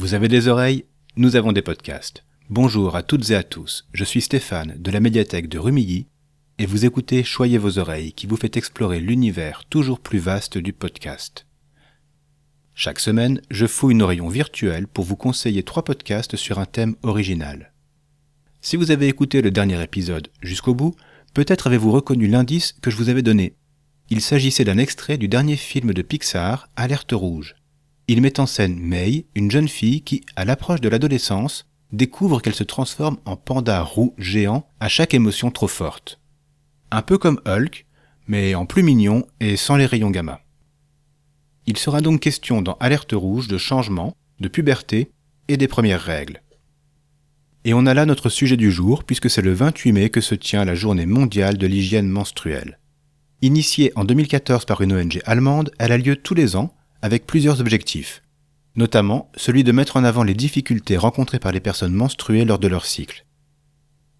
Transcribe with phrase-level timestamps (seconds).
[0.00, 2.24] Vous avez des oreilles Nous avons des podcasts.
[2.48, 6.06] Bonjour à toutes et à tous, je suis Stéphane de la médiathèque de Rumilly
[6.56, 10.72] et vous écoutez Choyez vos oreilles qui vous fait explorer l'univers toujours plus vaste du
[10.72, 11.44] podcast.
[12.74, 16.96] Chaque semaine, je fouille nos rayons virtuels pour vous conseiller trois podcasts sur un thème
[17.02, 17.74] original.
[18.62, 20.96] Si vous avez écouté le dernier épisode jusqu'au bout,
[21.34, 23.54] peut-être avez-vous reconnu l'indice que je vous avais donné.
[24.08, 27.54] Il s'agissait d'un extrait du dernier film de Pixar, Alerte Rouge.
[28.10, 32.56] Il met en scène May, une jeune fille qui, à l'approche de l'adolescence, découvre qu'elle
[32.56, 36.18] se transforme en panda roux géant à chaque émotion trop forte.
[36.90, 37.86] Un peu comme Hulk,
[38.26, 40.40] mais en plus mignon et sans les rayons gamma.
[41.66, 45.12] Il sera donc question dans Alerte Rouge de changement, de puberté
[45.46, 46.42] et des premières règles.
[47.64, 50.34] Et on a là notre sujet du jour, puisque c'est le 28 mai que se
[50.34, 52.80] tient la journée mondiale de l'hygiène menstruelle.
[53.40, 57.60] Initiée en 2014 par une ONG allemande, elle a lieu tous les ans avec plusieurs
[57.60, 58.22] objectifs,
[58.76, 62.68] notamment celui de mettre en avant les difficultés rencontrées par les personnes menstruées lors de
[62.68, 63.26] leur cycle.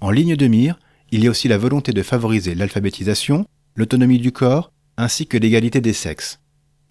[0.00, 0.78] En ligne de mire,
[1.10, 5.80] il y a aussi la volonté de favoriser l'alphabétisation, l'autonomie du corps, ainsi que l'égalité
[5.80, 6.40] des sexes.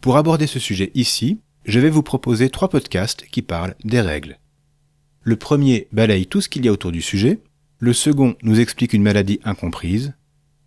[0.01, 4.39] Pour aborder ce sujet ici, je vais vous proposer trois podcasts qui parlent des règles.
[5.21, 7.39] Le premier balaye tout ce qu'il y a autour du sujet,
[7.79, 10.13] le second nous explique une maladie incomprise,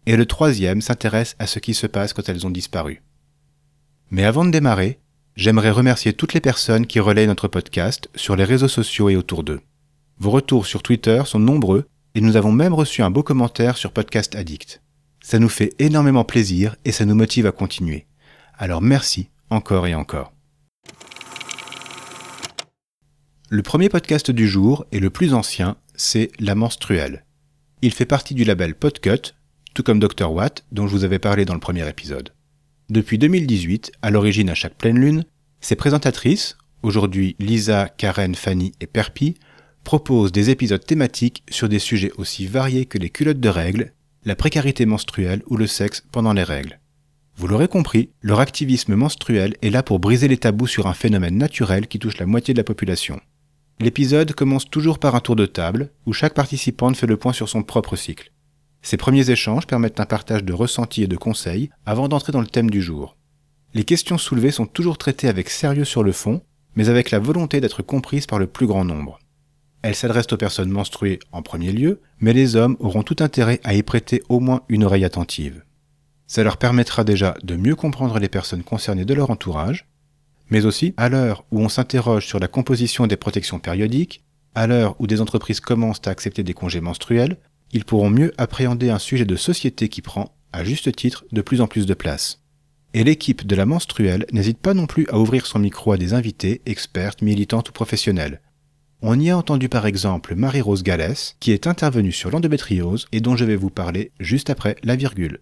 [0.07, 3.03] et le troisième s'intéresse à ce qui se passe quand elles ont disparu.
[4.11, 5.01] Mais avant de démarrer,
[5.37, 9.45] J'aimerais remercier toutes les personnes qui relayent notre podcast sur les réseaux sociaux et autour
[9.45, 9.61] d'eux.
[10.19, 13.93] Vos retours sur Twitter sont nombreux et nous avons même reçu un beau commentaire sur
[13.93, 14.81] Podcast Addict.
[15.21, 18.07] Ça nous fait énormément plaisir et ça nous motive à continuer.
[18.57, 20.33] Alors merci encore et encore.
[23.51, 27.27] Le premier podcast du jour et le plus ancien, c'est La menstruelle.
[27.83, 29.35] Il fait partie du label Podcut,
[29.75, 30.33] tout comme Dr.
[30.33, 32.33] Watt, dont je vous avais parlé dans le premier épisode.
[32.89, 35.25] Depuis 2018, à l'origine à chaque pleine lune,
[35.61, 39.35] ces présentatrices, aujourd'hui Lisa, Karen, Fanny et Perpi,
[39.83, 43.93] proposent des épisodes thématiques sur des sujets aussi variés que les culottes de règles,
[44.25, 46.79] la précarité menstruelle ou le sexe pendant les règles.
[47.37, 51.39] Vous l'aurez compris, leur activisme menstruel est là pour briser les tabous sur un phénomène
[51.39, 53.21] naturel qui touche la moitié de la population.
[53.81, 57.49] L'épisode commence toujours par un tour de table, où chaque participante fait le point sur
[57.49, 58.31] son propre cycle.
[58.87, 62.47] Ces premiers échanges permettent un partage de ressentis et de conseils avant d'entrer dans le
[62.47, 63.17] thème du jour.
[63.75, 66.41] Les questions soulevées sont toujours traitées avec sérieux sur le fond,
[66.77, 69.19] mais avec la volonté d'être comprises par le plus grand nombre.
[69.83, 73.75] Elles s'adressent aux personnes menstruées en premier lieu, mais les hommes auront tout intérêt à
[73.75, 75.65] y prêter au moins une oreille attentive.
[76.29, 79.89] Ça leur permettra déjà de mieux comprendre les personnes concernées de leur entourage,
[80.49, 84.23] mais aussi, à l'heure où on s'interroge sur la composition des protections périodiques,
[84.55, 87.37] à l'heure où des entreprises commencent à accepter des congés menstruels,
[87.77, 91.61] ils pourront mieux appréhender un sujet de société qui prend, à juste titre, de plus
[91.61, 92.43] en plus de place.
[92.95, 96.15] Et l'équipe de la menstruelle n'hésite pas non plus à ouvrir son micro à des
[96.15, 98.41] invités, expertes, militantes ou professionnelles.
[99.03, 103.37] On y a entendu par exemple Marie-Rose Gallès, qui est intervenue sur l'endométriose et dont
[103.37, 105.41] je vais vous parler juste après la virgule.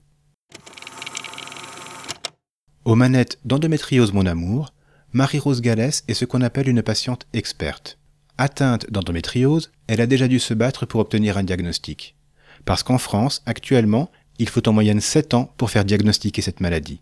[2.85, 4.75] Aux manettes d'endométriose mon amour,
[5.13, 8.01] Marie-Rose Gallès est ce qu'on appelle une patiente experte.
[8.39, 12.17] Atteinte d'endométriose, elle a déjà dû se battre pour obtenir un diagnostic.
[12.65, 17.01] Parce qu'en France, actuellement, il faut en moyenne 7 ans pour faire diagnostiquer cette maladie.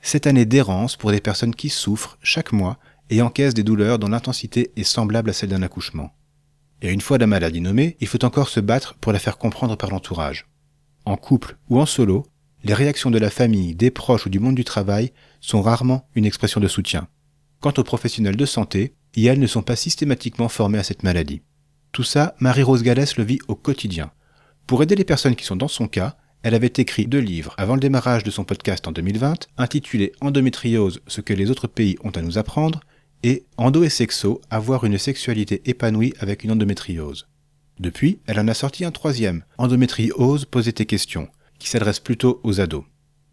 [0.00, 2.78] Cette année d'errance pour des personnes qui souffrent chaque mois
[3.10, 6.10] et encaissent des douleurs dont l'intensité est semblable à celle d'un accouchement.
[6.82, 9.76] Et une fois la maladie nommée, il faut encore se battre pour la faire comprendre
[9.76, 10.46] par l'entourage.
[11.04, 12.26] En couple ou en solo,
[12.64, 16.24] les réactions de la famille, des proches ou du monde du travail sont rarement une
[16.24, 17.08] expression de soutien.
[17.60, 21.42] Quant aux professionnels de santé, elles ne sont pas systématiquement formées à cette maladie.
[21.92, 24.10] Tout ça, Marie-Rose Gallès le vit au quotidien.
[24.66, 27.74] Pour aider les personnes qui sont dans son cas, elle avait écrit deux livres avant
[27.74, 32.10] le démarrage de son podcast en 2020, intitulés Endométriose, ce que les autres pays ont
[32.10, 32.80] à nous apprendre,
[33.22, 37.28] et Endo et Sexo, avoir une sexualité épanouie avec une endométriose.
[37.78, 42.58] Depuis, elle en a sorti un troisième, Endométriose, poser tes questions, qui s'adresse plutôt aux
[42.60, 42.84] ados.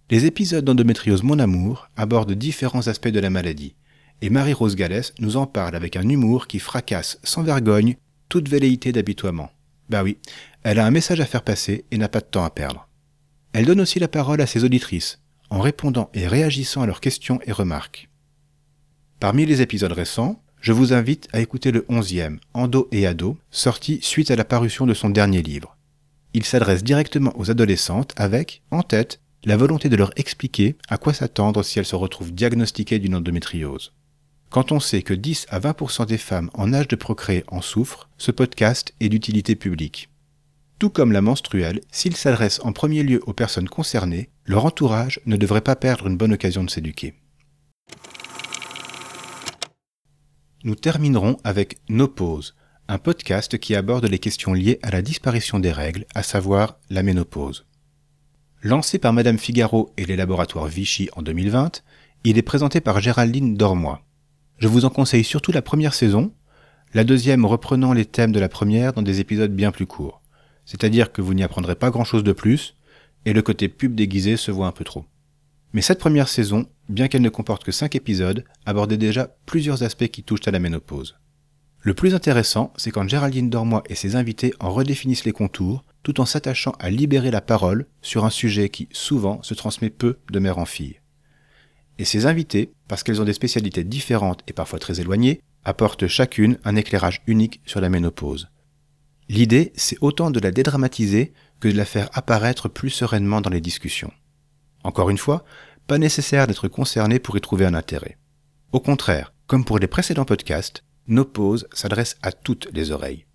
[0.09, 3.75] Les épisodes d'Endométriose Mon Amour abordent différents aspects de la maladie,
[4.22, 7.95] et Marie-Rose Gallès nous en parle avec un humour qui fracasse sans vergogne
[8.28, 9.50] toute velléité d'habitoiement.
[9.92, 10.18] Bah oui,
[10.64, 12.88] elle a un message à faire passer et n'a pas de temps à perdre.
[13.52, 17.42] Elle donne aussi la parole à ses auditrices, en répondant et réagissant à leurs questions
[17.46, 18.10] et remarques.
[19.20, 24.00] Parmi les épisodes récents, je vous invite à écouter le onzième, Endo et Ado, sorti
[24.02, 25.76] suite à la parution de son dernier livre.
[26.34, 31.14] Il s'adresse directement aux adolescentes avec, en tête, la volonté de leur expliquer à quoi
[31.14, 33.92] s'attendre si elles se retrouvent diagnostiquées d'une endométriose.
[34.51, 38.09] Quand on sait que 10 à 20% des femmes en âge de procréer en souffrent,
[38.19, 40.09] ce podcast est d'utilité publique.
[40.77, 45.38] Tout comme la menstruelle, s'il s'adresse en premier lieu aux personnes concernées, leur entourage ne
[45.38, 47.15] devrait pas perdre une bonne occasion de s'éduquer.
[50.63, 52.56] nous terminerons avec Nos pauses,
[52.88, 57.04] un podcast qui aborde les questions liées à la disparition des règles, à savoir la
[57.04, 57.65] ménopause.
[58.62, 61.83] Lancé par Madame Figaro et les laboratoires Vichy en 2020,
[62.25, 64.01] il est présenté par Géraldine Dormois.
[64.62, 66.31] Je vous en conseille surtout la première saison,
[66.94, 70.22] la deuxième reprenant les thèmes de la première dans des épisodes bien plus courts.
[70.66, 72.75] C'est-à-dire que vous n'y apprendrez pas grand-chose de plus,
[73.25, 75.06] et le côté pub déguisé se voit un peu trop.
[75.74, 80.10] Mais cette première saison, bien qu'elle ne comporte que 5 épisodes, abordait déjà plusieurs aspects
[80.10, 81.18] qui touchent à la ménopause.
[81.80, 86.22] Le plus intéressant, c'est quand Géraldine Dormois et ses invités en redéfinissent les contours, tout
[86.22, 90.38] en s'attachant à libérer la parole sur un sujet qui, souvent, se transmet peu de
[90.38, 91.00] mère en fille.
[91.98, 96.58] Et ces invités, parce qu'elles ont des spécialités différentes et parfois très éloignées, apportent chacune
[96.64, 98.50] un éclairage unique sur la ménopause.
[99.30, 103.62] L'idée, c'est autant de la dédramatiser que de la faire apparaître plus sereinement dans les
[103.62, 104.12] discussions.
[104.84, 105.46] Encore une fois,
[105.88, 108.18] pas nécessaire d'être concerné pour y trouver un intérêt.
[108.72, 113.26] Au contraire, comme pour les précédents podcasts, nos pauses s'adressent à toutes les oreilles.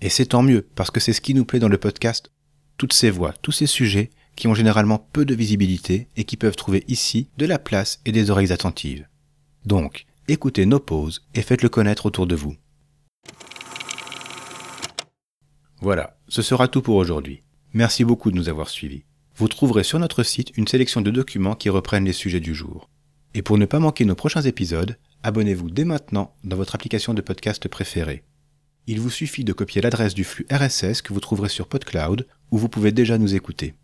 [0.00, 2.30] Et c'est tant mieux, parce que c'est ce qui nous plaît dans le podcast,
[2.76, 6.56] toutes ces voix, tous ces sujets qui ont généralement peu de visibilité et qui peuvent
[6.56, 9.06] trouver ici de la place et des oreilles attentives.
[9.66, 12.56] Donc, écoutez nos pauses et faites-le connaître autour de vous.
[15.82, 17.42] Voilà, ce sera tout pour aujourd'hui.
[17.74, 19.04] Merci beaucoup de nous avoir suivis
[19.38, 22.90] vous trouverez sur notre site une sélection de documents qui reprennent les sujets du jour.
[23.34, 27.20] Et pour ne pas manquer nos prochains épisodes, abonnez-vous dès maintenant dans votre application de
[27.20, 28.24] podcast préférée.
[28.88, 32.58] Il vous suffit de copier l'adresse du flux RSS que vous trouverez sur PodCloud, où
[32.58, 33.74] vous pouvez déjà nous écouter.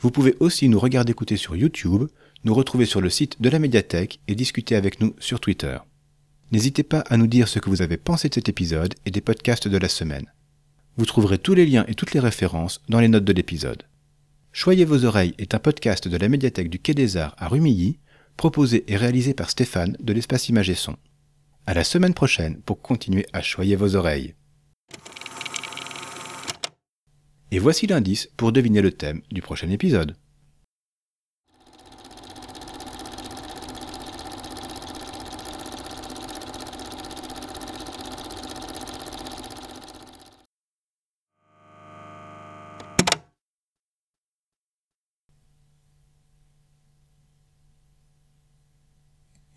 [0.00, 2.04] Vous pouvez aussi nous regarder écouter sur YouTube,
[2.44, 5.78] nous retrouver sur le site de la médiathèque et discuter avec nous sur Twitter.
[6.52, 9.20] N'hésitez pas à nous dire ce que vous avez pensé de cet épisode et des
[9.20, 10.26] podcasts de la semaine.
[10.96, 13.82] Vous trouverez tous les liens et toutes les références dans les notes de l'épisode.
[14.52, 17.98] Choyez vos oreilles est un podcast de la médiathèque du Quai des Arts à Rumilly,
[18.36, 20.96] proposé et réalisé par Stéphane de l'espace Image et Son.
[21.66, 24.34] À la semaine prochaine pour continuer à choyer vos oreilles.
[27.54, 30.16] Et voici l'indice pour deviner le thème du prochain épisode.